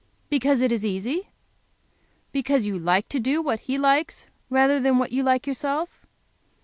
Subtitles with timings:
[0.31, 1.27] Because it is easy?
[2.31, 6.07] Because you like to do what He likes rather than what you like yourself?"